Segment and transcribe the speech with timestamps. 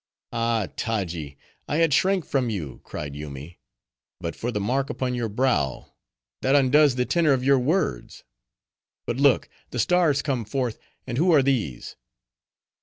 [0.33, 1.37] "Ah, Taji!
[1.67, 3.59] I had shrank from you," cried Yoomy,
[4.19, 5.93] "but for the mark upon your brow.
[6.41, 8.23] That undoes the tenor of your words.
[9.05, 11.97] But look, the stars come forth, and who are these?